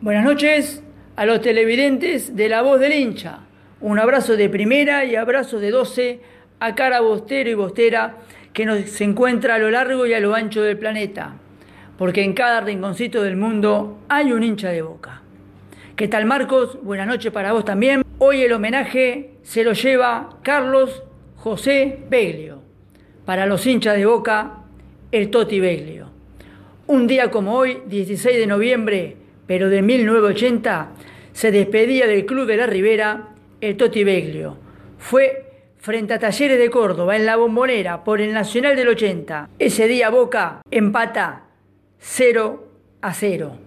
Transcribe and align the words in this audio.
Buenas 0.00 0.24
noches 0.24 0.80
a 1.16 1.26
los 1.26 1.40
televidentes 1.40 2.36
de 2.36 2.48
La 2.48 2.62
Voz 2.62 2.78
del 2.78 2.92
Hincha. 2.92 3.40
Un 3.80 3.98
abrazo 3.98 4.36
de 4.36 4.48
primera 4.48 5.04
y 5.04 5.16
abrazo 5.16 5.58
de 5.58 5.72
12 5.72 6.20
a 6.60 6.76
cara 6.76 7.00
bostero 7.00 7.50
y 7.50 7.54
bostera 7.54 8.18
que 8.52 8.64
nos, 8.64 8.78
se 8.82 9.02
encuentra 9.02 9.56
a 9.56 9.58
lo 9.58 9.72
largo 9.72 10.06
y 10.06 10.14
a 10.14 10.20
lo 10.20 10.36
ancho 10.36 10.62
del 10.62 10.78
planeta. 10.78 11.34
Porque 11.96 12.22
en 12.22 12.32
cada 12.32 12.60
rinconcito 12.60 13.24
del 13.24 13.36
mundo 13.36 13.98
hay 14.08 14.30
un 14.30 14.44
hincha 14.44 14.68
de 14.68 14.82
boca. 14.82 15.22
¿Qué 15.96 16.06
tal 16.06 16.26
Marcos? 16.26 16.78
Buenas 16.80 17.08
noches 17.08 17.32
para 17.32 17.52
vos 17.52 17.64
también. 17.64 18.04
Hoy 18.18 18.42
el 18.42 18.52
homenaje 18.52 19.32
se 19.42 19.64
lo 19.64 19.72
lleva 19.72 20.38
Carlos 20.42 21.02
José 21.38 21.98
Beglio. 22.08 22.62
Para 23.24 23.46
los 23.46 23.66
hinchas 23.66 23.96
de 23.96 24.06
boca, 24.06 24.60
el 25.10 25.28
Toti 25.30 25.58
Beglio. 25.58 26.08
Un 26.86 27.08
día 27.08 27.32
como 27.32 27.54
hoy, 27.54 27.82
16 27.88 28.38
de 28.38 28.46
noviembre, 28.46 29.17
pero 29.48 29.70
de 29.70 29.80
1980, 29.80 30.90
se 31.32 31.50
despedía 31.50 32.06
del 32.06 32.26
Club 32.26 32.46
de 32.46 32.58
la 32.58 32.66
Ribera 32.66 33.30
el 33.62 33.76
Toti 33.76 34.04
Beglio. 34.04 34.58
Fue 34.98 35.46
frente 35.78 36.12
a 36.12 36.18
Talleres 36.18 36.58
de 36.58 36.70
Córdoba 36.70 37.16
en 37.16 37.24
la 37.24 37.36
Bombonera 37.36 38.04
por 38.04 38.20
el 38.20 38.34
Nacional 38.34 38.76
del 38.76 38.88
80. 38.88 39.48
Ese 39.58 39.88
día 39.88 40.10
Boca 40.10 40.60
empata 40.70 41.44
0 41.98 42.68
a 43.00 43.14
0. 43.14 43.58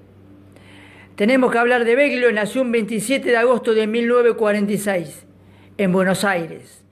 Tenemos 1.15 1.51
que 1.51 1.57
hablar 1.57 1.83
de 1.83 1.95
Beglio, 1.95 2.31
nació 2.31 2.61
un 2.61 2.71
27 2.71 3.29
de 3.29 3.37
agosto 3.37 3.73
de 3.73 3.87
1946 3.87 5.25
en 5.77 5.91
Buenos 5.91 6.23
Aires. 6.23 6.85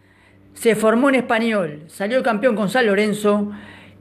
Se 0.56 0.76
formó 0.76 1.10
en 1.10 1.16
español, 1.16 1.84
salió 1.88 2.24
campeón 2.24 2.56
con 2.56 2.70
San 2.70 2.88
Lorenzo 2.88 3.52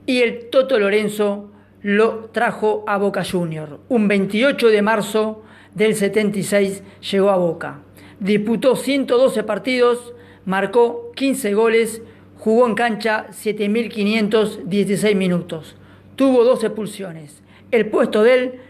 y 0.07 0.21
el 0.23 0.49
Toto 0.49 0.79
Lorenzo 0.79 1.51
lo 1.81 2.25
trajo 2.31 2.83
a 2.87 2.97
Boca 2.97 3.23
Junior. 3.23 3.79
Un 3.89 4.07
28 4.07 4.67
de 4.67 4.81
marzo 4.81 5.43
del 5.73 5.95
76 5.95 6.83
llegó 7.11 7.29
a 7.29 7.37
Boca. 7.37 7.79
Disputó 8.19 8.75
112 8.75 9.43
partidos, 9.43 10.13
marcó 10.45 11.11
15 11.15 11.53
goles, 11.53 12.01
jugó 12.37 12.67
en 12.67 12.75
cancha 12.75 13.27
7.516 13.29 15.15
minutos. 15.15 15.75
Tuvo 16.15 16.43
dos 16.43 16.63
expulsiones. 16.63 17.41
El 17.71 17.87
puesto 17.87 18.23
de 18.23 18.33
él 18.33 18.61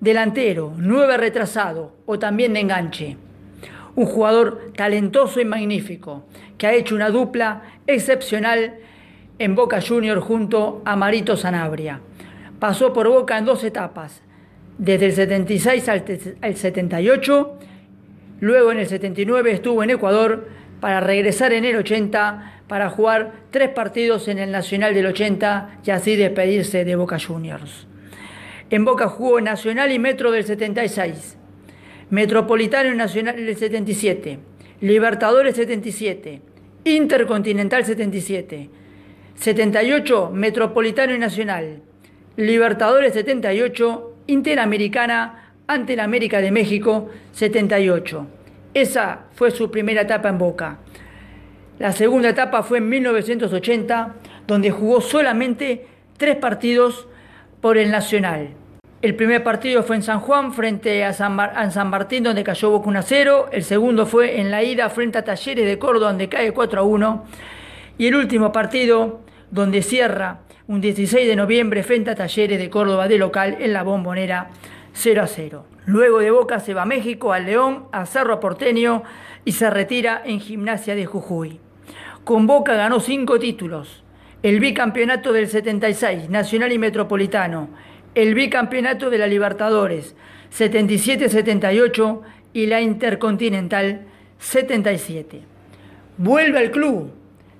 delantero, 0.00 0.72
nueve 0.76 1.16
retrasado 1.16 1.92
o 2.06 2.18
también 2.18 2.54
de 2.54 2.60
enganche. 2.60 3.16
Un 3.94 4.06
jugador 4.06 4.72
talentoso 4.76 5.40
y 5.40 5.44
magnífico 5.44 6.24
que 6.58 6.66
ha 6.66 6.74
hecho 6.74 6.94
una 6.94 7.10
dupla 7.10 7.62
excepcional 7.86 8.76
en 9.38 9.54
Boca 9.54 9.80
Junior 9.86 10.20
junto 10.20 10.82
a 10.84 10.96
Marito 10.96 11.36
Sanabria. 11.36 12.00
Pasó 12.58 12.92
por 12.92 13.08
Boca 13.08 13.36
en 13.36 13.44
dos 13.44 13.64
etapas, 13.64 14.22
desde 14.78 15.06
el 15.06 15.12
76 15.12 15.88
al 15.88 16.56
78, 16.56 17.58
luego 18.40 18.72
en 18.72 18.78
el 18.78 18.86
79 18.86 19.52
estuvo 19.52 19.82
en 19.82 19.90
Ecuador 19.90 20.48
para 20.80 21.00
regresar 21.00 21.52
en 21.52 21.64
el 21.64 21.76
80 21.76 22.52
para 22.68 22.90
jugar 22.90 23.32
tres 23.50 23.70
partidos 23.70 24.28
en 24.28 24.38
el 24.38 24.50
Nacional 24.50 24.94
del 24.94 25.06
80 25.06 25.80
y 25.84 25.90
así 25.90 26.16
despedirse 26.16 26.84
de 26.84 26.96
Boca 26.96 27.18
Juniors. 27.18 27.86
En 28.70 28.84
Boca 28.84 29.08
jugó 29.08 29.40
Nacional 29.40 29.92
y 29.92 29.98
Metro 29.98 30.30
del 30.32 30.44
76, 30.44 31.36
Metropolitano 32.10 32.92
y 32.92 32.96
Nacional 32.96 33.36
del 33.36 33.56
77, 33.56 34.38
Libertadores 34.80 35.56
77, 35.56 36.40
Intercontinental 36.84 37.84
77, 37.84 38.70
78 39.36 40.30
Metropolitano 40.32 41.14
y 41.14 41.18
Nacional, 41.18 41.82
Libertadores 42.36 43.14
78, 43.14 44.12
Interamericana 44.26 45.52
ante 45.66 45.96
la 45.96 46.04
América 46.04 46.42
de 46.42 46.50
México 46.50 47.08
78. 47.32 48.26
Esa 48.74 49.20
fue 49.32 49.50
su 49.50 49.70
primera 49.70 50.02
etapa 50.02 50.28
en 50.28 50.36
Boca. 50.36 50.76
La 51.78 51.92
segunda 51.92 52.28
etapa 52.28 52.62
fue 52.62 52.76
en 52.76 52.90
1980, 52.90 54.16
donde 54.46 54.70
jugó 54.70 55.00
solamente 55.00 55.86
tres 56.18 56.36
partidos 56.36 57.08
por 57.62 57.78
el 57.78 57.90
Nacional. 57.90 58.50
El 59.00 59.14
primer 59.14 59.42
partido 59.42 59.82
fue 59.82 59.96
en 59.96 60.02
San 60.02 60.20
Juan 60.20 60.52
frente 60.52 61.04
a 61.04 61.14
San, 61.14 61.34
Martín 61.88 62.22
donde 62.22 62.44
cayó 62.44 62.68
Boca 62.68 62.90
1 62.90 62.98
a 62.98 63.02
0. 63.02 63.46
El 63.50 63.64
segundo 63.64 64.04
fue 64.04 64.40
en 64.40 64.50
la 64.50 64.62
ida 64.62 64.90
frente 64.90 65.16
a 65.16 65.24
Talleres 65.24 65.64
de 65.64 65.78
Córdoba 65.78 66.08
donde 66.08 66.28
cae 66.28 66.52
4 66.52 66.80
a 66.80 66.82
1. 66.82 67.24
Y 67.96 68.08
el 68.08 68.14
último 68.14 68.52
partido 68.52 69.20
donde 69.50 69.82
cierra 69.82 70.40
un 70.68 70.80
16 70.80 71.26
de 71.26 71.36
noviembre 71.36 71.82
frente 71.82 72.10
a 72.10 72.14
Talleres 72.14 72.58
de 72.58 72.70
Córdoba 72.70 73.08
de 73.08 73.18
local 73.18 73.56
en 73.60 73.72
la 73.72 73.82
bombonera 73.82 74.50
0 74.92 75.22
a 75.22 75.26
0. 75.26 75.66
Luego 75.86 76.18
de 76.18 76.30
Boca 76.30 76.58
se 76.58 76.74
va 76.74 76.82
a 76.82 76.86
México, 76.86 77.32
al 77.32 77.46
León, 77.46 77.84
a 77.92 78.06
Cerro 78.06 78.40
Porteño 78.40 79.04
y 79.44 79.52
se 79.52 79.70
retira 79.70 80.22
en 80.24 80.40
Gimnasia 80.40 80.94
de 80.94 81.06
Jujuy. 81.06 81.60
Con 82.24 82.48
Boca 82.48 82.74
ganó 82.74 82.98
cinco 82.98 83.38
títulos, 83.38 84.02
el 84.42 84.58
bicampeonato 84.58 85.32
del 85.32 85.46
76, 85.46 86.28
nacional 86.28 86.72
y 86.72 86.78
metropolitano, 86.78 87.68
el 88.16 88.34
bicampeonato 88.34 89.10
de 89.10 89.18
la 89.18 89.28
Libertadores, 89.28 90.16
77-78 90.56 92.20
y 92.52 92.66
la 92.66 92.80
Intercontinental 92.80 94.06
77. 94.38 95.42
Vuelve 96.18 96.58
al 96.58 96.70
club, 96.70 97.12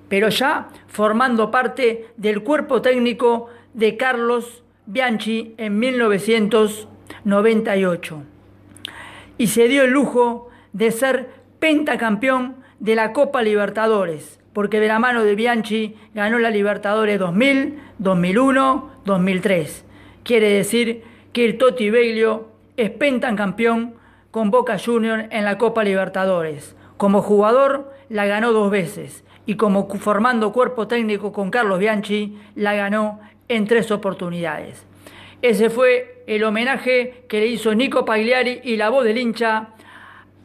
pero 0.09 0.29
ya 0.29 0.69
formando 0.87 1.51
parte 1.51 2.07
del 2.17 2.41
cuerpo 2.43 2.81
técnico 2.81 3.49
de 3.73 3.95
Carlos 3.97 4.63
Bianchi 4.85 5.55
en 5.57 5.79
1998. 5.79 8.23
Y 9.37 9.47
se 9.47 9.67
dio 9.67 9.83
el 9.83 9.91
lujo 9.91 10.49
de 10.73 10.91
ser 10.91 11.29
pentacampeón 11.59 12.57
de 12.79 12.95
la 12.95 13.13
Copa 13.13 13.41
Libertadores, 13.41 14.39
porque 14.53 14.79
de 14.79 14.87
la 14.87 14.99
mano 14.99 15.23
de 15.23 15.35
Bianchi 15.35 15.95
ganó 16.13 16.39
la 16.39 16.49
Libertadores 16.49 17.19
2000, 17.19 17.79
2001, 17.97 18.91
2003. 19.05 19.85
Quiere 20.23 20.49
decir 20.49 21.03
que 21.33 21.43
el 21.45 21.57
Toti 21.57 21.89
Beglio 21.89 22.49
es 22.77 22.91
pentacampeón 22.91 23.95
con 24.31 24.51
Boca 24.51 24.77
Junior 24.83 25.25
en 25.31 25.45
la 25.45 25.57
Copa 25.57 25.83
Libertadores. 25.83 26.75
Como 26.97 27.21
jugador 27.21 27.93
la 28.09 28.25
ganó 28.25 28.53
dos 28.53 28.71
veces 28.71 29.23
y 29.47 29.55
como 29.55 29.87
formando 29.89 30.51
cuerpo 30.51 30.87
técnico 30.87 31.31
con 31.31 31.49
Carlos 31.49 31.79
Bianchi 31.79 32.37
la 32.53 32.75
ganó 32.75 33.19
en 33.47 33.65
tres 33.65 33.89
oportunidades. 33.89 34.85
Ese 35.41 35.69
fue 35.69 36.23
el 36.27 36.43
homenaje 36.43 37.23
que 37.29 37.39
le 37.39 37.47
hizo 37.47 37.73
Nico 37.73 38.05
Pagliari 38.05 38.59
y 38.63 38.75
la 38.75 38.89
voz 38.89 39.05
del 39.05 39.17
hincha 39.17 39.69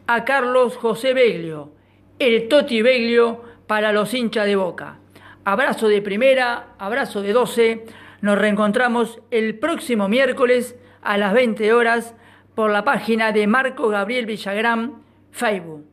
a 0.06 0.24
Carlos 0.24 0.76
José 0.76 1.14
Beglio, 1.14 1.72
el 2.18 2.48
Toti 2.48 2.80
Beglio 2.80 3.42
para 3.66 3.92
los 3.92 4.14
hinchas 4.14 4.46
de 4.46 4.56
boca. 4.56 4.98
Abrazo 5.44 5.88
de 5.88 6.00
primera, 6.00 6.74
abrazo 6.78 7.22
de 7.22 7.32
12. 7.32 7.84
Nos 8.20 8.38
reencontramos 8.38 9.20
el 9.32 9.58
próximo 9.58 10.08
miércoles 10.08 10.76
a 11.02 11.18
las 11.18 11.32
20 11.32 11.72
horas 11.72 12.14
por 12.54 12.70
la 12.70 12.84
página 12.84 13.32
de 13.32 13.48
Marco 13.48 13.88
Gabriel 13.88 14.26
Villagrán, 14.26 15.02
Facebook. 15.32 15.91